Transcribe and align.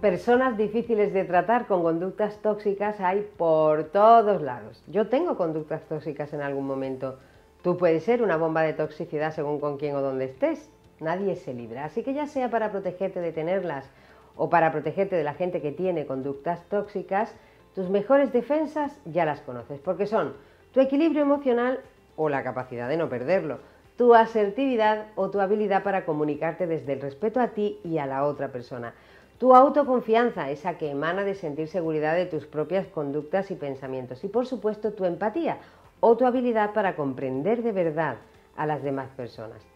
Personas 0.00 0.56
difíciles 0.56 1.12
de 1.12 1.24
tratar 1.24 1.66
con 1.66 1.82
conductas 1.82 2.38
tóxicas 2.40 3.00
hay 3.00 3.28
por 3.36 3.84
todos 3.90 4.40
lados. 4.40 4.84
Yo 4.86 5.08
tengo 5.08 5.36
conductas 5.36 5.82
tóxicas 5.88 6.32
en 6.32 6.40
algún 6.40 6.68
momento. 6.68 7.18
Tú 7.62 7.76
puedes 7.76 8.04
ser 8.04 8.22
una 8.22 8.36
bomba 8.36 8.62
de 8.62 8.74
toxicidad 8.74 9.32
según 9.32 9.58
con 9.58 9.76
quién 9.76 9.96
o 9.96 10.00
dónde 10.00 10.26
estés. 10.26 10.70
Nadie 11.00 11.34
se 11.34 11.52
libra. 11.52 11.84
Así 11.84 12.04
que 12.04 12.14
ya 12.14 12.26
sea 12.26 12.48
para 12.48 12.70
protegerte 12.70 13.20
de 13.20 13.32
tenerlas 13.32 13.90
o 14.36 14.48
para 14.48 14.70
protegerte 14.70 15.16
de 15.16 15.24
la 15.24 15.34
gente 15.34 15.60
que 15.60 15.72
tiene 15.72 16.06
conductas 16.06 16.62
tóxicas, 16.68 17.34
tus 17.74 17.90
mejores 17.90 18.32
defensas 18.32 18.96
ya 19.04 19.24
las 19.24 19.40
conoces, 19.40 19.80
porque 19.80 20.06
son 20.06 20.34
tu 20.72 20.80
equilibrio 20.80 21.22
emocional 21.22 21.80
o 22.14 22.28
la 22.28 22.44
capacidad 22.44 22.88
de 22.88 22.98
no 22.98 23.08
perderlo, 23.08 23.58
tu 23.98 24.14
asertividad 24.14 25.06
o 25.16 25.28
tu 25.28 25.40
habilidad 25.40 25.82
para 25.82 26.04
comunicarte 26.06 26.68
desde 26.68 26.92
el 26.92 27.00
respeto 27.00 27.40
a 27.40 27.48
ti 27.48 27.80
y 27.82 27.98
a 27.98 28.06
la 28.06 28.24
otra 28.24 28.52
persona, 28.52 28.94
tu 29.38 29.56
autoconfianza, 29.56 30.50
esa 30.50 30.78
que 30.78 30.92
emana 30.92 31.24
de 31.24 31.34
sentir 31.34 31.66
seguridad 31.66 32.14
de 32.14 32.26
tus 32.26 32.46
propias 32.46 32.86
conductas 32.86 33.50
y 33.50 33.56
pensamientos, 33.56 34.22
y 34.22 34.28
por 34.28 34.46
supuesto 34.46 34.92
tu 34.92 35.04
empatía 35.04 35.58
o 35.98 36.16
tu 36.16 36.26
habilidad 36.26 36.74
para 36.74 36.94
comprender 36.94 37.64
de 37.64 37.72
verdad 37.72 38.18
a 38.56 38.66
las 38.66 38.84
demás 38.84 39.08
personas. 39.16 39.66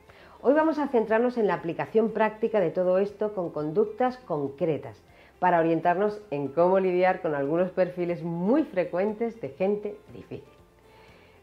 Hoy 0.40 0.54
vamos 0.54 0.78
a 0.78 0.86
centrarnos 0.86 1.36
en 1.36 1.48
la 1.48 1.54
aplicación 1.54 2.10
práctica 2.12 2.60
de 2.60 2.70
todo 2.70 2.98
esto 2.98 3.34
con 3.34 3.50
conductas 3.50 4.18
concretas 4.18 5.02
para 5.40 5.58
orientarnos 5.58 6.22
en 6.30 6.46
cómo 6.46 6.78
lidiar 6.78 7.22
con 7.22 7.34
algunos 7.34 7.72
perfiles 7.72 8.22
muy 8.22 8.62
frecuentes 8.62 9.40
de 9.40 9.48
gente 9.48 9.96
difícil. 10.14 10.54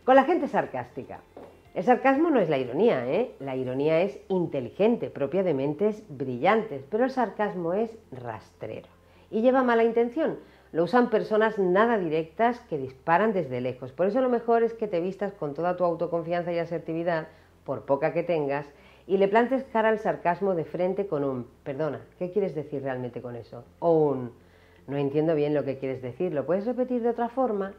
Con 0.05 0.15
la 0.15 0.23
gente 0.23 0.47
sarcástica. 0.47 1.19
El 1.75 1.83
sarcasmo 1.83 2.31
no 2.31 2.39
es 2.39 2.49
la 2.49 2.57
ironía, 2.57 3.07
¿eh? 3.07 3.35
la 3.39 3.55
ironía 3.55 4.01
es 4.01 4.19
inteligente, 4.27 5.09
propia 5.09 5.43
de 5.43 5.53
mentes 5.53 6.03
brillantes, 6.09 6.83
pero 6.89 7.03
el 7.03 7.11
sarcasmo 7.11 7.73
es 7.73 7.95
rastrero 8.11 8.87
y 9.29 9.41
lleva 9.41 9.63
mala 9.63 9.83
intención. 9.83 10.39
Lo 10.71 10.83
usan 10.83 11.09
personas 11.09 11.59
nada 11.59 11.97
directas 11.97 12.59
que 12.61 12.77
disparan 12.77 13.33
desde 13.33 13.61
lejos. 13.61 13.91
Por 13.91 14.07
eso 14.07 14.21
lo 14.21 14.29
mejor 14.29 14.63
es 14.63 14.73
que 14.73 14.87
te 14.87 14.99
vistas 14.99 15.33
con 15.33 15.53
toda 15.53 15.77
tu 15.77 15.83
autoconfianza 15.83 16.51
y 16.51 16.59
asertividad, 16.59 17.27
por 17.65 17.85
poca 17.85 18.13
que 18.13 18.23
tengas, 18.23 18.65
y 19.05 19.17
le 19.17 19.27
plantes 19.27 19.63
cara 19.65 19.89
al 19.89 19.99
sarcasmo 19.99 20.55
de 20.55 20.65
frente 20.65 21.07
con 21.07 21.23
un, 21.23 21.47
perdona, 21.63 22.01
¿qué 22.17 22.31
quieres 22.31 22.55
decir 22.55 22.83
realmente 22.83 23.21
con 23.21 23.35
eso? 23.35 23.63
O 23.79 24.09
un, 24.09 24.31
no 24.87 24.97
entiendo 24.97 25.35
bien 25.35 25.53
lo 25.53 25.63
que 25.63 25.77
quieres 25.77 26.01
decir, 26.01 26.33
¿lo 26.33 26.45
puedes 26.45 26.65
repetir 26.65 27.01
de 27.01 27.09
otra 27.09 27.29
forma? 27.29 27.73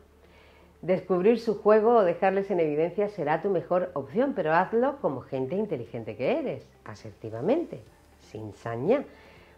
Descubrir 0.83 1.39
su 1.39 1.61
juego 1.61 1.97
o 1.97 2.05
dejarles 2.05 2.51
en 2.51 2.59
evidencia 2.59 3.09
será 3.09 3.43
tu 3.43 3.51
mejor 3.51 3.91
opción, 3.93 4.33
pero 4.35 4.55
hazlo 4.55 4.97
como 5.03 5.21
gente 5.21 5.55
inteligente 5.55 6.17
que 6.17 6.39
eres, 6.39 6.67
asertivamente, 6.85 7.83
sin 8.21 8.55
saña, 8.55 9.05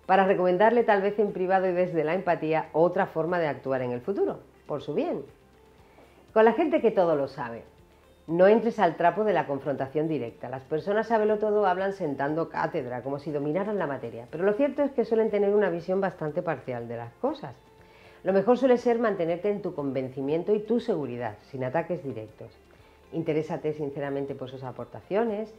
para 0.06 0.27
recomendarle 0.27 0.83
tal 0.83 1.00
vez 1.00 1.17
en 1.20 1.33
privado 1.33 1.69
y 1.69 1.73
desde 1.73 2.03
la 2.03 2.15
empatía 2.15 2.70
otra 2.73 3.06
forma 3.06 3.39
de 3.39 3.47
actuar 3.47 3.83
en 3.83 3.93
el 3.93 4.00
futuro, 4.00 4.41
por 4.67 4.83
su 4.83 4.95
bien. 4.95 5.23
Con 6.33 6.45
la 6.45 6.55
gente 6.55 6.81
que 6.81 6.91
todo 6.91 7.15
lo 7.15 7.28
sabe, 7.28 7.62
no 8.27 8.48
entres 8.48 8.81
al 8.81 8.97
trapo 8.97 9.23
de 9.23 9.33
la 9.33 9.47
confrontación 9.47 10.09
directa. 10.09 10.48
Las 10.48 10.65
personas 10.65 11.06
sabelo 11.06 11.39
todo 11.39 11.67
hablan 11.67 11.93
sentando 11.93 12.48
cátedra, 12.48 13.03
como 13.03 13.20
si 13.20 13.31
dominaran 13.31 13.78
la 13.78 13.87
materia, 13.87 14.27
pero 14.28 14.43
lo 14.43 14.55
cierto 14.55 14.83
es 14.83 14.91
que 14.91 15.05
suelen 15.05 15.31
tener 15.31 15.55
una 15.55 15.70
visión 15.70 16.00
bastante 16.00 16.43
parcial 16.43 16.89
de 16.89 16.97
las 16.97 17.12
cosas. 17.15 17.55
Lo 18.25 18.33
mejor 18.33 18.59
suele 18.59 18.78
ser 18.78 18.98
mantenerte 18.98 19.51
en 19.51 19.62
tu 19.62 19.75
convencimiento 19.75 20.55
y 20.55 20.61
tu 20.61 20.81
seguridad, 20.81 21.39
sin 21.51 21.65
ataques 21.65 22.05
directos. 22.05 22.51
Interésate 23.12 23.73
sinceramente 23.73 24.34
por 24.34 24.48
sus 24.48 24.62
aportaciones, 24.62 25.53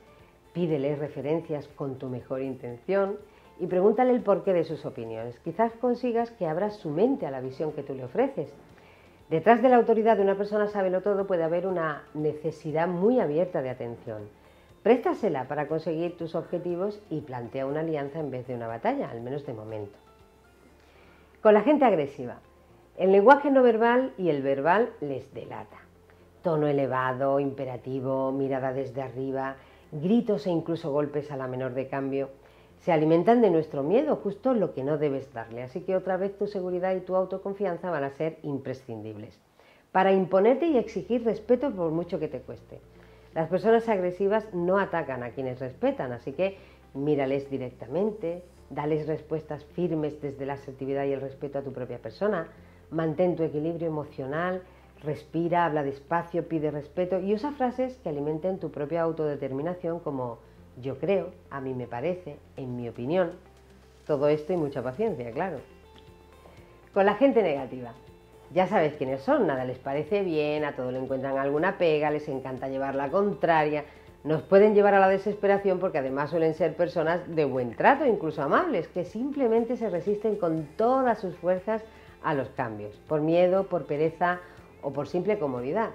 pídele 0.54 0.96
referencias 0.96 1.68
con 1.68 2.00
tu 2.00 2.10
mejor 2.10 2.42
intención 2.42 3.18
y 3.60 3.68
pregúntale 3.68 4.12
el 4.12 4.22
porqué 4.22 4.54
de 4.54 4.64
sus 4.64 4.86
opiniones. 4.86 5.40
Quizás 5.40 5.74
consigas 5.74 6.32
que 6.32 6.48
abras 6.48 6.78
su 6.78 6.90
mente 6.90 7.26
a 7.26 7.32
la 7.32 7.42
visión 7.42 7.74
que 7.74 7.84
tú 7.84 7.94
le 7.94 8.06
ofreces 8.06 8.54
Detrás 9.30 9.62
de 9.62 9.70
la 9.70 9.78
autoridad 9.78 10.18
de 10.18 10.22
una 10.22 10.36
persona 10.36 10.68
sábelo 10.68 11.02
todo 11.02 11.26
puede 11.26 11.44
haber 11.44 11.66
una 11.66 12.04
necesidad 12.14 12.88
muy 12.88 13.20
abierta 13.20 13.62
de 13.62 13.70
atención. 13.70 14.30
Préstasela 14.84 15.48
para 15.48 15.68
conseguir 15.68 16.18
tus 16.18 16.36
objetivos 16.36 17.02
y 17.10 17.22
plantea 17.22 17.66
una 17.66 17.80
alianza 17.80 18.20
en 18.20 18.30
vez 18.30 18.46
de 18.46 18.54
una 18.54 18.68
batalla, 18.68 19.10
al 19.10 19.22
menos 19.22 19.46
de 19.46 19.54
momento. 19.54 19.98
Con 21.42 21.54
la 21.54 21.62
gente 21.62 21.84
agresiva. 21.84 22.38
El 22.98 23.12
lenguaje 23.12 23.50
no 23.50 23.64
verbal 23.64 24.14
y 24.18 24.30
el 24.30 24.44
verbal 24.44 24.92
les 25.02 25.34
delata. 25.34 25.80
Tono 26.44 26.68
elevado, 26.68 27.40
imperativo, 27.40 28.32
mirada 28.32 28.72
desde 28.72 29.02
arriba, 29.02 29.56
gritos 29.92 30.46
e 30.46 30.52
incluso 30.52 30.92
golpes 30.92 31.32
a 31.32 31.38
la 31.38 31.48
menor 31.48 31.74
de 31.74 31.88
cambio 31.88 32.30
se 32.78 32.92
alimentan 32.92 33.42
de 33.42 33.50
nuestro 33.50 33.82
miedo, 33.82 34.18
justo 34.18 34.54
lo 34.54 34.74
que 34.74 34.84
no 34.84 34.98
debes 34.98 35.34
darle. 35.34 35.64
Así 35.64 35.82
que 35.82 35.96
otra 35.96 36.18
vez 36.18 36.38
tu 36.38 36.48
seguridad 36.48 36.94
y 36.94 37.00
tu 37.00 37.16
autoconfianza 37.16 37.90
van 37.90 38.04
a 38.04 38.12
ser 38.12 38.40
imprescindibles 38.44 39.40
para 39.94 40.12
imponerte 40.12 40.68
y 40.68 40.78
exigir 40.78 41.24
respeto 41.24 41.72
por 41.72 41.92
mucho 41.92 42.20
que 42.20 42.28
te 42.28 42.42
cueste. 42.42 42.82
Las 43.34 43.48
personas 43.48 43.88
agresivas 43.88 44.54
no 44.54 44.80
atacan 44.80 45.24
a 45.24 45.30
quienes 45.30 45.60
respetan, 45.60 46.12
así 46.12 46.34
que 46.34 46.58
mírales 46.94 47.50
directamente, 47.50 48.44
dales 48.70 49.08
respuestas 49.08 49.64
firmes 49.64 50.20
desde 50.22 50.46
la 50.46 50.54
asertividad 50.54 51.06
y 51.06 51.14
el 51.14 51.22
respeto 51.22 51.60
a 51.60 51.64
tu 51.64 51.72
propia 51.72 52.00
persona, 52.00 52.48
mantén 52.94 53.36
tu 53.36 53.44
equilibrio 53.44 53.88
emocional, 53.88 54.62
respira, 55.04 55.66
habla 55.66 55.84
despacio, 55.84 56.48
pide 56.48 56.72
respeto 56.72 57.20
y 57.20 57.34
usa 57.34 57.52
frases 57.52 57.98
que 58.00 58.10
alimenten 58.10 58.60
tu 58.60 58.72
propia 58.72 59.02
autodeterminación 59.02 60.00
como 60.00 60.40
yo 60.82 60.98
creo, 60.98 61.32
a 61.52 61.62
mí 61.62 61.74
me 61.74 61.88
parece, 61.88 62.38
en 62.58 62.76
mi 62.76 62.90
opinión, 62.90 63.34
todo 64.08 64.28
esto 64.28 64.54
y 64.54 64.58
mucha 64.58 64.82
paciencia, 64.82 65.32
claro. 65.32 65.58
Con 66.94 67.06
la 67.06 67.16
gente 67.16 67.44
negativa. 67.44 67.94
Ya 68.54 68.68
sabes 68.68 68.94
quiénes 68.96 69.22
son, 69.22 69.48
nada 69.48 69.66
les 69.66 69.80
parece 69.80 70.22
bien, 70.22 70.64
a 70.64 70.76
todo 70.76 70.92
le 70.92 71.00
encuentran 71.00 71.38
alguna 71.38 71.78
pega, 71.78 72.12
les 72.12 72.28
encanta 72.28 72.70
llevar 72.70 72.94
la 72.94 73.10
contraria, 73.10 73.84
nos 74.24 74.42
pueden 74.44 74.74
llevar 74.74 74.94
a 74.94 75.00
la 75.00 75.10
desesperación 75.10 75.80
porque 75.80 75.98
además 75.98 76.30
suelen 76.30 76.54
ser 76.54 76.76
personas 76.76 77.22
de 77.36 77.46
buen 77.46 77.76
trato, 77.76 78.06
incluso 78.06 78.42
amables, 78.42 78.88
que 78.88 79.06
simplemente 79.06 79.76
se 79.76 79.90
resisten 79.90 80.36
con 80.38 80.68
todas 80.78 81.20
sus 81.20 81.36
fuerzas 81.36 81.84
a 82.24 82.34
los 82.34 82.50
cambios, 82.50 82.96
por 83.08 83.22
miedo, 83.22 83.66
por 83.68 83.86
pereza 83.86 84.40
o 84.82 84.92
por 84.92 85.08
simple 85.08 85.40
comodidad. 85.40 85.92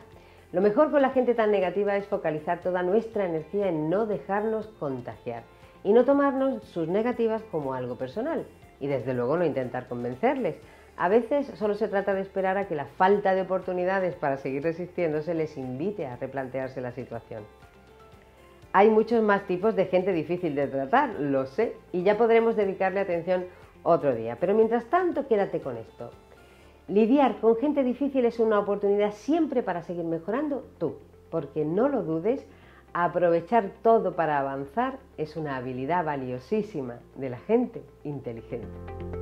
Lo 0.52 0.60
mejor 0.60 0.90
con 0.90 1.02
la 1.02 1.10
gente 1.10 1.34
tan 1.34 1.50
negativa 1.50 1.96
es 1.96 2.06
focalizar 2.06 2.60
toda 2.60 2.82
nuestra 2.82 3.26
energía 3.26 3.68
en 3.68 3.90
no 3.90 4.06
dejarnos 4.06 4.66
contagiar 4.78 5.42
y 5.84 5.92
no 5.92 6.04
tomarnos 6.04 6.64
sus 6.64 6.88
negativas 6.88 7.42
como 7.50 7.74
algo 7.74 7.96
personal 7.96 8.46
y 8.80 8.86
desde 8.86 9.14
luego 9.14 9.36
no 9.36 9.44
intentar 9.44 9.88
convencerles. 9.88 10.56
A 10.96 11.08
veces 11.08 11.46
solo 11.54 11.74
se 11.74 11.88
trata 11.88 12.14
de 12.14 12.22
esperar 12.22 12.56
a 12.58 12.66
que 12.66 12.74
la 12.74 12.86
falta 12.86 13.34
de 13.34 13.42
oportunidades 13.42 14.14
para 14.16 14.36
seguir 14.38 14.62
resistiéndose 14.62 15.34
les 15.34 15.56
invite 15.56 16.06
a 16.06 16.16
replantearse 16.16 16.80
la 16.80 16.92
situación. 16.92 17.44
Hay 18.72 18.90
muchos 18.90 19.22
más 19.22 19.46
tipos 19.46 19.76
de 19.76 19.86
gente 19.86 20.12
difícil 20.12 20.54
de 20.54 20.66
tratar, 20.66 21.10
lo 21.20 21.46
sé, 21.46 21.74
y 21.92 22.02
ya 22.02 22.18
podremos 22.18 22.56
dedicarle 22.56 23.00
atención 23.00 23.44
otro 23.82 24.14
día. 24.14 24.36
Pero 24.40 24.54
mientras 24.54 24.84
tanto, 24.86 25.26
quédate 25.26 25.60
con 25.60 25.76
esto. 25.76 26.10
Lidiar 26.88 27.40
con 27.40 27.56
gente 27.56 27.82
difícil 27.82 28.24
es 28.24 28.38
una 28.38 28.58
oportunidad 28.58 29.12
siempre 29.12 29.62
para 29.62 29.82
seguir 29.82 30.04
mejorando 30.04 30.64
tú, 30.78 30.96
porque 31.30 31.64
no 31.64 31.88
lo 31.88 32.02
dudes, 32.02 32.46
aprovechar 32.94 33.72
todo 33.82 34.16
para 34.16 34.38
avanzar 34.38 34.98
es 35.18 35.36
una 35.36 35.56
habilidad 35.56 36.04
valiosísima 36.04 37.00
de 37.16 37.30
la 37.30 37.38
gente 37.38 37.82
inteligente. 38.04 39.17